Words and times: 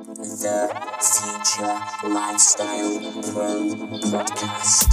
The 0.00 0.64
Future 0.96 1.76
Lifestyle 2.08 3.00
Pro 3.32 3.68
Podcast. 4.08 4.88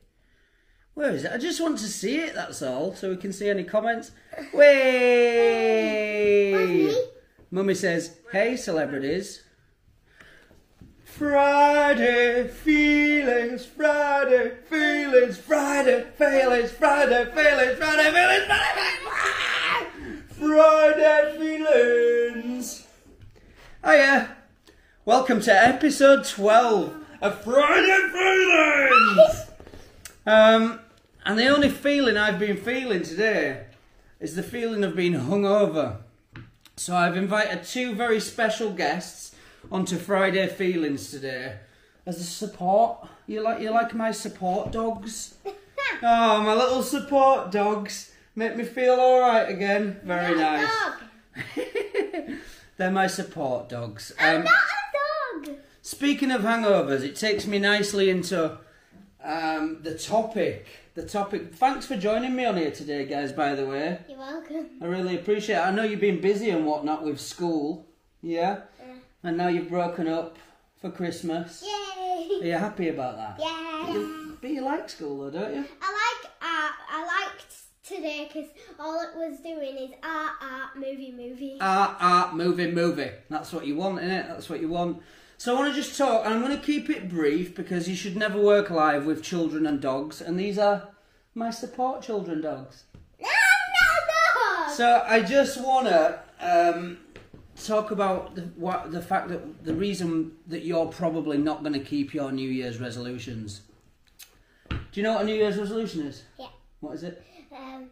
Where 0.94 1.12
is 1.12 1.24
it? 1.24 1.32
I 1.32 1.38
just 1.38 1.62
want 1.62 1.78
to 1.80 1.88
see 1.88 2.18
it, 2.18 2.36
that's 2.36 2.62
all, 2.62 2.94
so 2.94 3.10
we 3.10 3.16
can 3.16 3.32
see 3.32 3.50
any 3.50 3.64
comments. 3.64 4.12
Way! 4.54 6.52
Mummy. 6.54 6.94
Mummy 7.50 7.76
says, 7.76 8.18
hey, 8.34 8.58
celebrities. 8.58 9.44
Friday 11.06 12.50
feelings, 12.50 13.66
Friday 13.66 14.52
feelings, 14.70 15.38
Friday 15.38 16.06
feelings, 16.18 16.72
Friday 16.72 17.26
feelings, 17.32 17.78
Friday 17.78 17.78
feelings, 17.78 17.78
Friday 17.78 18.12
feelings, 18.12 18.92
Friday 20.38 21.38
feelings. 21.38 22.88
Hiya. 23.86 24.36
Welcome 25.06 25.40
to 25.42 25.52
episode 25.54 26.26
12 26.26 26.96
of 27.22 27.44
Friday 27.44 28.10
Feelings. 28.12 29.31
Um, 30.32 30.80
and 31.26 31.38
the 31.38 31.48
only 31.48 31.70
feeling 31.70 32.16
I've 32.16 32.40
been 32.40 32.56
feeling 32.56 33.04
today 33.04 33.66
is 34.22 34.36
the 34.36 34.44
feeling 34.44 34.82
of 34.84 34.96
being 34.96 35.14
hungover. 35.14 35.98
So 36.78 36.96
I've 36.96 37.18
invited 37.18 37.64
two 37.66 37.94
very 37.96 38.20
special 38.22 38.72
guests 38.72 39.36
onto 39.70 39.98
Friday 39.98 40.48
Feelings 40.48 41.12
today 41.12 41.58
as 42.06 42.18
a 42.20 42.24
support. 42.24 43.08
You 43.28 43.42
like 43.42 43.62
you 43.62 43.72
like 43.72 43.94
my 43.94 44.12
support 44.12 44.72
dogs? 44.72 45.36
Oh, 46.04 46.42
my 46.42 46.56
little 46.56 46.82
support 46.82 47.52
dogs 47.52 48.12
make 48.36 48.56
me 48.56 48.64
feel 48.64 48.94
all 48.94 49.20
right 49.20 49.48
again. 49.50 50.00
Very 50.04 50.36
nice. 50.36 50.72
They're 52.78 52.90
my 52.92 53.06
support 53.08 53.68
dogs. 53.70 54.12
I'm 54.18 54.38
Um, 54.38 54.44
not 54.46 54.54
a 54.54 55.48
dog. 55.48 55.58
Speaking 55.82 56.32
of 56.32 56.42
hangovers, 56.42 57.02
it 57.04 57.16
takes 57.16 57.46
me 57.46 57.60
nicely 57.60 58.10
into 58.10 58.58
um, 59.24 59.80
the 59.82 59.98
topic. 59.98 60.66
The 60.94 61.04
topic. 61.04 61.56
Thanks 61.56 61.86
for 61.86 61.96
joining 61.96 62.36
me 62.36 62.46
on 62.46 62.58
here 62.58 62.72
today, 62.72 63.06
guys. 63.06 63.32
By 63.32 63.56
the 63.56 63.66
way, 63.66 64.00
You're 64.10 64.18
welcome. 64.18 64.68
I 64.82 64.86
really 64.86 65.16
appreciate. 65.16 65.56
it. 65.56 65.60
I 65.60 65.72
know 65.72 65.84
you've 65.84 66.02
been 66.02 66.20
busy 66.22 66.50
and 66.50 66.66
whatnot 66.66 67.04
with 67.04 67.20
school, 67.20 67.88
yeah, 68.22 68.62
Yeah. 68.80 68.96
and 69.24 69.38
now 69.38 69.48
you've 69.48 69.70
broken 69.70 70.08
up 70.08 70.38
for 70.82 70.92
Christmas. 70.92 71.64
Yeah. 71.66 72.42
Are 72.42 72.46
you 72.46 72.54
happy 72.54 72.90
about 72.90 73.16
that? 73.18 73.40
Yeah. 73.40 73.94
You- 73.94 74.38
But 74.42 74.50
you 74.50 74.62
like 74.62 74.90
school, 74.90 75.20
though, 75.24 75.40
don't 75.40 75.54
you? 75.56 75.66
I 75.82 76.22
like 76.24 76.32
art. 76.42 76.74
I 76.90 77.06
liked 77.06 77.54
today 77.88 78.28
because 78.32 78.50
all 78.80 79.00
it 79.02 79.16
was 79.16 79.40
doing 79.40 79.78
is 79.78 79.92
art, 80.04 80.32
art, 80.42 80.76
movie, 80.76 81.14
movie. 81.16 81.58
Art, 81.62 81.96
art, 82.00 82.34
movie, 82.36 82.72
movie. 82.72 83.12
That's 83.30 83.54
what 83.54 83.66
you 83.68 83.76
want, 83.76 84.00
innit? 84.00 84.28
That's 84.28 84.50
what 84.50 84.60
you 84.60 84.68
want. 84.70 85.02
So 85.42 85.56
I 85.56 85.60
want 85.60 85.74
to 85.74 85.82
just 85.82 85.98
talk, 85.98 86.24
and 86.24 86.36
I'm 86.36 86.42
going 86.42 86.56
to 86.56 86.64
keep 86.64 86.88
it 86.88 87.10
brief 87.10 87.56
because 87.56 87.90
you 87.90 87.96
should 87.96 88.16
never 88.16 88.40
work 88.40 88.70
live 88.70 89.08
with 89.08 89.24
children 89.24 89.66
and 89.66 89.82
dogs, 89.82 90.22
and 90.22 90.40
these 90.40 90.60
are 90.60 90.90
my 91.34 91.50
support 91.50 92.04
children 92.04 92.42
dogs. 92.42 92.84
No, 93.20 93.28
no, 93.28 94.68
no. 94.68 94.74
So 94.76 95.04
I 95.04 95.24
just 95.24 95.60
want 95.60 95.88
to 95.88 96.20
um, 96.42 97.00
talk 97.60 97.90
about 97.90 98.36
the, 98.36 98.44
what, 98.56 98.92
the 98.92 99.02
fact 99.02 99.30
that 99.30 99.66
the 99.66 99.74
reason 99.74 100.34
that 100.46 100.64
you're 100.64 100.86
probably 100.86 101.40
not 101.40 101.64
going 101.64 101.74
to 101.74 101.80
keep 101.80 102.14
your 102.14 102.32
New 102.32 102.48
Year's 102.48 102.80
resolutions. 102.80 103.62
Do 104.70 104.78
you 104.94 105.02
know 105.02 105.14
what 105.14 105.24
a 105.24 105.26
New 105.26 105.34
Year's 105.34 105.58
resolution 105.58 106.06
is? 106.06 106.22
Yeah. 106.38 106.50
What 106.82 106.94
is 106.94 107.02
it? 107.02 107.24
Um, 107.52 107.90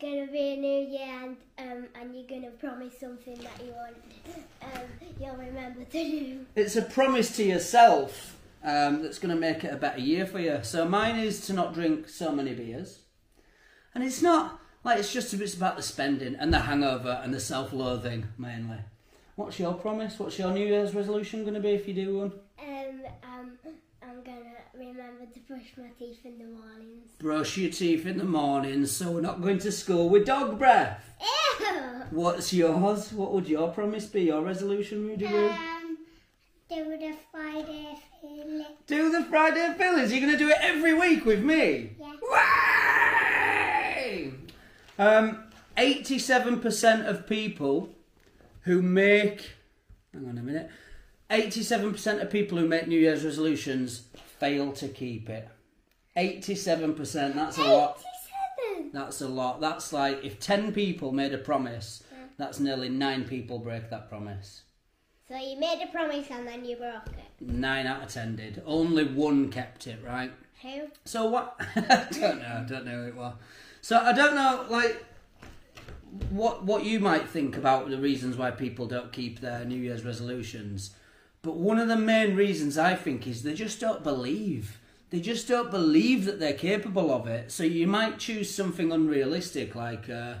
gonna 0.00 0.26
be 0.26 0.38
a 0.38 0.56
new 0.56 0.86
year, 0.86 1.08
and 1.22 1.36
um, 1.58 1.88
and 2.00 2.14
you're 2.14 2.26
gonna 2.26 2.52
promise 2.52 2.98
something 2.98 3.34
that 3.34 3.64
you 3.64 3.72
want. 3.72 3.96
Um, 4.62 4.82
you'll 5.20 5.36
remember 5.36 5.84
to 5.84 5.90
do. 5.90 6.46
It's 6.54 6.76
a 6.76 6.82
promise 6.82 7.34
to 7.36 7.44
yourself 7.44 8.36
um, 8.62 9.02
that's 9.02 9.18
to 9.18 9.40
make 9.40 9.64
it 9.64 9.72
a 9.72 9.76
better 9.76 10.00
year 10.00 10.26
for 10.26 10.38
you. 10.38 10.60
So 10.62 10.88
mine 10.88 11.18
is 11.18 11.46
to 11.46 11.52
not 11.52 11.74
drink 11.74 12.08
so 12.08 12.32
many 12.32 12.54
beers, 12.54 13.00
and 13.94 14.04
it's 14.04 14.22
not 14.22 14.60
like 14.84 14.98
it's 14.98 15.12
just 15.12 15.34
it's 15.34 15.54
about 15.54 15.76
the 15.76 15.82
spending 15.82 16.34
and 16.36 16.52
the 16.52 16.60
hangover 16.60 17.20
and 17.22 17.34
the 17.34 17.40
self-loathing 17.40 18.28
mainly. 18.38 18.78
What's 19.36 19.58
your 19.58 19.74
promise? 19.74 20.18
What's 20.18 20.38
your 20.38 20.52
New 20.52 20.66
Year's 20.66 20.94
resolution 20.94 21.44
to 21.54 21.60
be 21.60 21.70
if 21.70 21.86
you 21.86 21.94
do 21.94 22.18
one? 22.18 22.32
Um, 22.60 22.68
gonna 22.68 22.77
to 25.34 25.40
brush 25.40 25.72
my 25.76 25.88
teeth 25.98 26.24
in 26.24 26.38
the 26.38 26.44
mornings. 26.44 27.08
Brush 27.18 27.58
your 27.58 27.70
teeth 27.70 28.06
in 28.06 28.18
the 28.18 28.24
mornings, 28.24 28.90
so 28.90 29.10
we're 29.10 29.20
not 29.20 29.42
going 29.42 29.58
to 29.58 29.70
school 29.70 30.08
with 30.08 30.24
dog 30.24 30.58
breath. 30.58 31.04
Ew. 31.20 31.66
What's 32.10 32.52
yours? 32.52 33.12
What 33.12 33.32
would 33.32 33.48
your 33.48 33.68
promise 33.68 34.06
be? 34.06 34.22
Your 34.22 34.42
resolution, 34.42 35.06
Rudy? 35.06 35.26
Um, 35.26 35.98
do 36.70 36.84
the 36.96 37.14
Friday 37.30 37.98
feeling. 38.20 38.66
Do 38.86 39.10
the 39.10 39.24
Friday 39.24 39.74
Feelings. 39.76 40.12
You're 40.12 40.20
going 40.20 40.32
to 40.32 40.38
do 40.38 40.48
it 40.48 40.58
every 40.60 40.94
week 40.94 41.24
with 41.26 41.42
me. 41.42 41.96
Yeah. 41.98 42.14
Way! 44.00 44.32
Um, 44.98 45.44
87% 45.76 47.06
of 47.06 47.26
people 47.26 47.90
who 48.62 48.80
make. 48.80 49.50
Hang 50.14 50.28
on 50.28 50.38
a 50.38 50.42
minute. 50.42 50.70
87% 51.30 52.22
of 52.22 52.30
people 52.30 52.56
who 52.56 52.66
make 52.66 52.88
New 52.88 52.98
Year's 52.98 53.24
resolutions 53.24 54.04
fail 54.38 54.72
to 54.72 54.88
keep 54.88 55.28
it. 55.28 55.48
87%, 56.16 57.34
that's 57.34 57.58
a 57.58 57.62
lot. 57.62 57.98
Eighty-seven. 57.98 58.90
That's 58.92 59.20
a 59.20 59.28
lot. 59.28 59.60
That's 59.60 59.92
like 59.92 60.24
if 60.24 60.40
10 60.40 60.72
people 60.72 61.12
made 61.12 61.32
a 61.32 61.38
promise, 61.38 62.02
that's 62.36 62.58
nearly 62.60 62.88
9 62.88 63.24
people 63.24 63.58
break 63.58 63.90
that 63.90 64.08
promise. 64.08 64.62
So 65.28 65.36
you 65.36 65.58
made 65.58 65.80
a 65.82 65.92
promise 65.92 66.26
and 66.30 66.46
then 66.46 66.64
you 66.64 66.76
broke 66.76 67.08
it. 67.08 67.46
9 67.46 67.86
out 67.86 68.02
of 68.02 68.08
10 68.08 68.36
did. 68.36 68.62
Only 68.64 69.04
one 69.04 69.50
kept 69.50 69.86
it, 69.86 69.98
right? 70.04 70.32
Who? 70.62 70.88
So 71.04 71.26
what? 71.26 71.56
I 71.76 72.06
don't 72.10 72.40
know. 72.40 72.64
I 72.64 72.64
don't 72.68 72.84
know 72.84 73.02
who 73.02 73.08
it 73.08 73.14
was. 73.14 73.34
So 73.80 73.98
I 73.98 74.12
don't 74.12 74.34
know, 74.34 74.66
like, 74.68 75.04
what 76.30 76.64
what 76.64 76.84
you 76.84 76.98
might 77.00 77.28
think 77.28 77.56
about 77.56 77.88
the 77.90 77.98
reasons 77.98 78.36
why 78.36 78.50
people 78.50 78.86
don't 78.86 79.12
keep 79.12 79.40
their 79.40 79.64
New 79.64 79.76
Year's 79.76 80.04
resolutions. 80.04 80.94
But 81.42 81.56
one 81.56 81.78
of 81.78 81.88
the 81.88 81.96
main 81.96 82.34
reasons 82.34 82.76
I 82.76 82.94
think 82.94 83.26
is 83.26 83.42
they 83.42 83.54
just 83.54 83.80
don't 83.80 84.02
believe. 84.02 84.80
They 85.10 85.20
just 85.20 85.48
don't 85.48 85.70
believe 85.70 86.24
that 86.26 86.38
they're 86.38 86.52
capable 86.52 87.10
of 87.10 87.26
it. 87.26 87.50
So 87.50 87.62
you 87.62 87.86
might 87.86 88.18
choose 88.18 88.54
something 88.54 88.92
unrealistic, 88.92 89.74
like, 89.74 90.10
uh, 90.10 90.34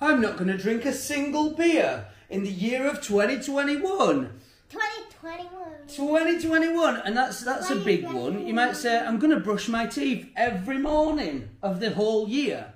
I'm 0.00 0.20
not 0.20 0.36
going 0.36 0.48
to 0.48 0.58
drink 0.58 0.84
a 0.84 0.92
single 0.92 1.50
beer 1.50 2.06
in 2.28 2.42
the 2.42 2.50
year 2.50 2.88
of 2.88 3.00
2021. 3.00 4.40
2021. 4.68 5.62
2021, 5.86 6.96
and 7.04 7.16
that's 7.16 7.42
that's 7.42 7.70
a 7.70 7.76
big 7.76 8.10
one. 8.10 8.46
You 8.46 8.54
might 8.54 8.76
say, 8.76 8.98
I'm 8.98 9.18
going 9.18 9.32
to 9.32 9.40
brush 9.40 9.68
my 9.68 9.86
teeth 9.86 10.28
every 10.34 10.78
morning 10.78 11.50
of 11.62 11.78
the 11.80 11.90
whole 11.90 12.28
year. 12.28 12.72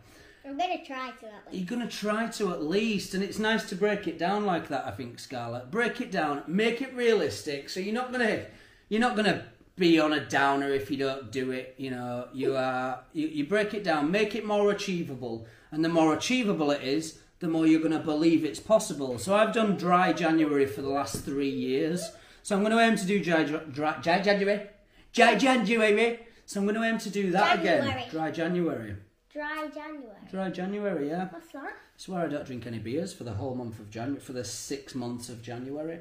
I'm 0.47 0.57
gonna 0.57 0.85
try 0.85 1.11
to 1.11 1.27
at 1.27 1.53
least. 1.53 1.53
You're 1.53 1.79
going 1.79 1.89
to 1.89 1.97
try 1.97 2.29
to 2.29 2.53
at 2.53 2.63
least, 2.63 3.15
and 3.15 3.23
it's 3.23 3.39
nice 3.39 3.69
to 3.69 3.75
break 3.75 4.07
it 4.07 4.19
down 4.19 4.47
like 4.47 4.69
that. 4.69 4.87
I 4.87 4.93
think, 4.93 5.19
Scarlett, 5.19 5.71
break 5.71 6.01
it 6.01 6.11
down, 6.13 6.43
make 6.47 6.81
it 6.81 6.95
realistic. 6.95 7.69
So 7.69 7.81
you're 7.81 7.95
not 7.95 8.13
going 8.13 8.27
to, 8.27 8.47
you're 8.89 9.01
not 9.01 9.17
going 9.17 9.27
to 9.27 9.45
be 9.77 9.99
on 9.99 10.13
a 10.13 10.25
downer 10.25 10.71
if 10.71 10.91
you 10.91 10.97
don't 10.97 11.31
do 11.33 11.51
it. 11.51 11.75
You 11.79 11.91
know, 11.91 12.29
you 12.33 12.57
are, 12.57 13.01
you, 13.13 13.27
you 13.29 13.47
break 13.47 13.75
it 13.75 13.85
down, 13.85 14.11
make 14.11 14.35
it 14.35 14.45
more 14.47 14.71
achievable, 14.71 15.47
and 15.71 15.85
the 15.85 15.89
more 15.89 16.15
achievable 16.15 16.71
it 16.71 16.83
is, 16.83 17.19
the 17.41 17.49
more 17.49 17.67
you're 17.67 17.81
going 17.81 17.93
to 17.93 17.99
believe 17.99 18.45
it's 18.45 18.61
possible. 18.61 19.19
So 19.19 19.35
I've 19.35 19.53
done 19.53 19.77
dry 19.77 20.13
January 20.13 20.67
for 20.67 20.81
the 20.81 20.89
last 20.89 21.25
three 21.25 21.51
years. 21.51 22.11
So 22.43 22.57
I'm 22.57 22.63
going 22.63 22.73
to 22.73 22.81
aim 22.81 22.97
to 22.97 23.07
do 23.07 23.23
dry, 23.23 23.43
dry, 23.43 23.97
dry 24.01 24.21
January, 24.23 24.69
dry 25.13 25.35
January. 25.35 26.21
So 26.47 26.61
I'm 26.61 26.67
going 26.67 26.77
to 26.77 26.85
aim 26.85 26.99
to 26.99 27.11
do 27.11 27.33
that 27.33 27.59
again, 27.59 28.05
dry 28.11 28.31
January. 28.31 28.97
Dry 29.37 29.69
January. 29.75 30.17
Dry 30.31 30.49
January, 30.51 31.09
yeah. 31.09 31.29
What's 31.29 31.53
that? 31.53 31.75
It's 31.95 32.09
where 32.09 32.25
I 32.25 32.27
don't 32.29 32.47
drink 32.47 32.67
any 32.67 32.79
beers 32.79 33.13
for 33.13 33.25
the 33.25 33.35
whole 33.35 33.55
month 33.55 33.79
of 33.79 33.91
January, 33.91 34.19
for 34.19 34.33
the 34.33 34.45
six 34.45 34.95
months 34.95 35.29
of 35.29 35.43
January. 35.43 35.99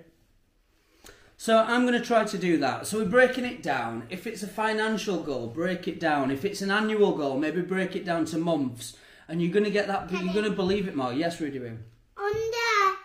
So 1.36 1.58
I'm 1.58 1.86
going 1.86 2.00
to 2.00 2.06
try 2.08 2.24
to 2.24 2.38
do 2.38 2.58
that. 2.60 2.88
So 2.88 3.00
we're 3.00 3.10
breaking 3.10 3.44
it 3.44 3.62
down. 3.62 4.04
If 4.10 4.26
it's 4.26 4.42
a 4.42 4.48
financial 4.48 5.18
goal, 5.22 5.48
break 5.48 5.86
it 5.86 6.00
down. 6.00 6.32
If 6.32 6.46
it's 6.46 6.62
an 6.62 6.72
annual 6.72 7.12
goal, 7.12 7.38
maybe 7.38 7.60
break 7.62 7.94
it 7.98 8.06
down 8.06 8.24
to 8.28 8.38
months. 8.38 8.96
And 9.28 9.42
you're 9.42 9.52
going 9.52 9.66
to 9.66 9.72
get 9.72 9.88
that, 9.88 10.10
you're 10.14 10.32
going 10.34 10.46
to 10.46 10.52
believe 10.52 10.88
it 10.88 10.96
more. 10.96 11.12
Yes, 11.12 11.42
Rudy 11.42 11.60
Woo. 11.60 11.78
On 12.18 12.32
the 12.32 12.96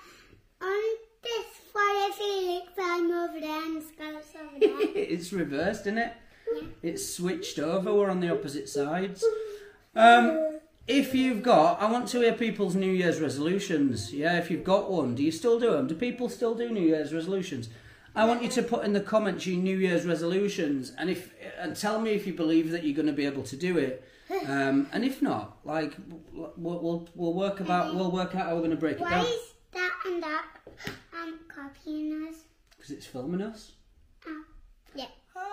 on 0.65 0.97
this 1.25 1.47
Friday 1.73 2.15
Felix, 2.17 2.73
I'm 2.81 3.11
over 3.11 3.41
there 3.41 3.65
and 3.65 3.83
Scarlett's 3.83 4.29
over 4.37 4.61
there. 4.61 4.79
it's 4.95 5.33
reversed, 5.33 5.81
isn't 5.83 5.99
it? 5.99 6.13
Yeah. 6.55 6.63
It's 6.85 7.15
switched 7.17 7.59
over. 7.59 7.93
We're 7.93 8.11
on 8.11 8.21
the 8.21 8.31
opposite 8.33 8.69
sides. 8.69 9.25
Um, 9.95 10.59
if 10.87 11.15
you've 11.15 11.43
got, 11.43 11.81
I 11.81 11.91
want 11.91 12.09
to 12.09 12.21
hear 12.21 12.33
people's 12.33 12.75
New 12.75 12.91
Year's 12.91 13.21
resolutions. 13.21 14.13
Yeah, 14.13 14.39
if 14.39 14.51
you've 14.51 14.65
got 14.65 14.91
one, 14.91 15.15
do 15.15 15.23
you 15.23 15.31
still 15.33 15.59
do 15.59 15.73
them? 15.73 15.87
Do 15.87 15.95
people 15.95 16.29
still 16.29 16.55
do 16.55 16.71
New 16.71 16.83
Year's 16.83 17.13
resolutions? 17.13 17.69
I 18.15 18.25
want 18.25 18.43
you 18.43 18.49
to 18.51 18.63
put 18.63 18.85
in 18.85 18.93
the 18.93 19.01
comments 19.01 19.47
your 19.47 19.59
New 19.59 19.77
Year's 19.77 20.05
resolutions, 20.05 20.93
and 20.99 21.09
if 21.11 21.33
and 21.59 21.77
tell 21.77 22.01
me 22.01 22.11
if 22.11 22.27
you 22.27 22.33
believe 22.33 22.71
that 22.73 22.83
you're 22.83 22.97
going 22.97 23.07
to 23.07 23.13
be 23.13 23.25
able 23.27 23.45
to 23.45 23.57
do 23.57 23.79
it. 23.79 24.05
Um, 24.47 24.89
and 24.93 25.05
if 25.05 25.23
not, 25.23 25.59
like 25.65 25.95
we'll, 26.33 26.53
we'll 26.57 27.09
we'll 27.15 27.35
work 27.35 27.61
about 27.61 27.95
we'll 27.95 28.11
work 28.11 28.35
out 28.35 28.47
how 28.47 28.55
we're 28.55 28.61
going 28.61 28.71
to 28.71 28.77
break 28.77 28.97
it 28.97 29.01
down. 29.01 29.25
Why 29.25 29.31
is 29.31 29.55
that 29.73 29.93
and 30.07 30.23
that 30.23 30.45
um 31.15 31.39
copying 31.49 32.27
us? 32.29 32.35
because 32.77 32.91
it's 32.91 33.07
filming 33.07 33.43
us. 33.43 33.73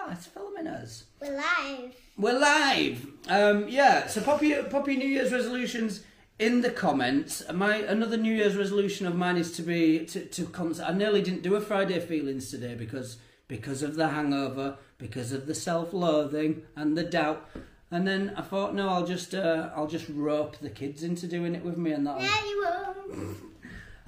Ah, 0.07 0.13
it's 0.13 0.25
filming 0.27 0.67
us. 0.67 1.03
we're 1.19 1.35
live. 1.35 1.93
We're 2.17 2.39
live. 2.39 3.07
Um, 3.27 3.67
yeah, 3.67 4.07
so 4.07 4.21
pop 4.21 4.41
your, 4.41 4.63
pop 4.63 4.87
your 4.87 4.95
New 4.97 5.07
Year's 5.07 5.33
resolutions 5.33 6.03
in 6.39 6.61
the 6.61 6.69
comments. 6.69 7.43
My 7.53 7.75
another 7.75 8.15
New 8.15 8.33
Year's 8.33 8.55
resolution 8.55 9.05
of 9.05 9.15
mine 9.15 9.35
is 9.35 9.51
to 9.57 9.61
be 9.61 10.05
to 10.05 10.25
to 10.25 10.45
cons- 10.45 10.79
I 10.79 10.93
nearly 10.93 11.21
didn't 11.21 11.43
do 11.43 11.55
a 11.55 11.61
Friday 11.61 11.99
feelings 11.99 12.49
today 12.49 12.73
because 12.75 13.17
because 13.49 13.83
of 13.83 13.95
the 13.95 14.07
hangover, 14.09 14.77
because 14.97 15.33
of 15.33 15.45
the 15.45 15.55
self-loathing 15.55 16.61
and 16.75 16.97
the 16.97 17.03
doubt. 17.03 17.49
And 17.89 18.05
then 18.07 18.33
I 18.35 18.41
thought, 18.41 18.75
no, 18.75 18.89
I'll 18.89 19.05
just 19.05 19.35
uh, 19.35 19.71
I'll 19.75 19.87
just 19.87 20.07
rope 20.09 20.57
the 20.59 20.69
kids 20.69 21.03
into 21.03 21.27
doing 21.27 21.53
it 21.53 21.65
with 21.65 21.77
me, 21.77 21.91
and 21.91 22.07
that. 22.07 22.19
There 22.19 22.45
you 22.45 22.63
go. 22.63 23.35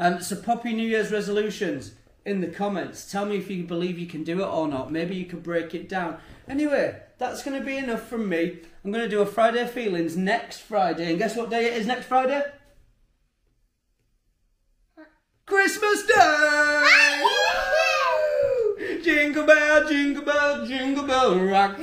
Um, 0.01 0.21
so 0.21 0.37
pop 0.37 0.63
your 0.63 0.75
New 0.75 0.87
Year's 0.87 1.11
resolutions 1.11 1.91
in 2.29 2.41
the 2.41 2.47
comments. 2.47 3.11
Tell 3.11 3.25
me 3.25 3.37
if 3.37 3.49
you 3.49 3.63
believe 3.63 3.97
you 3.97 4.07
can 4.07 4.23
do 4.23 4.41
it 4.41 4.47
or 4.47 4.67
not. 4.67 4.91
Maybe 4.91 5.15
you 5.15 5.25
could 5.25 5.43
break 5.43 5.73
it 5.73 5.89
down. 5.89 6.17
Anyway, 6.47 7.01
that's 7.17 7.43
going 7.43 7.59
to 7.59 7.65
be 7.65 7.77
enough 7.77 8.07
from 8.07 8.29
me. 8.29 8.59
I'm 8.83 8.91
going 8.91 9.03
to 9.03 9.09
do 9.09 9.21
a 9.21 9.25
Friday 9.25 9.67
feelings 9.67 10.15
next 10.15 10.59
Friday. 10.59 11.09
And 11.09 11.17
guess 11.17 11.35
what 11.35 11.49
day 11.49 11.65
it 11.65 11.73
is 11.73 11.87
next 11.87 12.05
Friday? 12.05 12.43
Christmas 15.45 16.05
Day! 16.05 17.25
Jingle 19.03 19.45
bell, 19.45 19.87
jingle 19.87 20.23
bell, 20.23 20.65
jingle 20.65 21.05
bell 21.05 21.39
rock. 21.39 21.79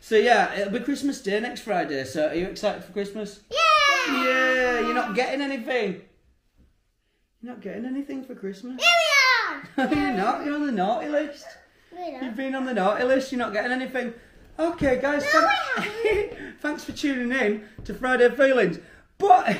So 0.00 0.16
yeah, 0.16 0.54
it'll 0.54 0.72
be 0.72 0.80
Christmas 0.80 1.20
Day 1.20 1.40
next 1.40 1.62
Friday. 1.62 2.04
So 2.04 2.28
are 2.28 2.34
you 2.34 2.46
excited 2.46 2.84
for 2.84 2.92
Christmas? 2.92 3.40
Yeah. 3.50 4.24
Yeah, 4.24 4.80
you're 4.80 4.94
not 4.94 5.14
getting 5.14 5.40
anything. 5.40 6.02
You're 7.42 7.52
not 7.52 7.60
getting 7.60 7.84
anything 7.84 8.24
for 8.24 8.34
Christmas. 8.34 8.80
Here 8.80 9.13
you're 9.78 10.12
not. 10.12 10.44
You're 10.44 10.54
on 10.54 10.66
the 10.66 10.72
naughty 10.72 11.08
list. 11.08 11.44
You've 12.22 12.36
been 12.36 12.54
on 12.54 12.64
the 12.64 12.74
naughty 12.74 13.04
list. 13.04 13.32
You're 13.32 13.38
not 13.38 13.52
getting 13.52 13.72
anything. 13.72 14.12
Okay, 14.58 15.00
guys. 15.00 15.24
No, 15.34 15.48
thank- 15.76 16.32
thanks 16.60 16.84
for 16.84 16.92
tuning 16.92 17.32
in 17.38 17.64
to 17.84 17.94
Friday 17.94 18.30
Feelings. 18.30 18.78
But 19.18 19.56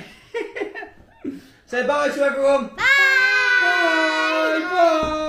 say 1.66 1.86
bye 1.86 2.08
to 2.10 2.20
everyone. 2.22 2.68
Bye. 2.68 2.76
Bye. 3.62 4.68
Bye. 4.70 5.20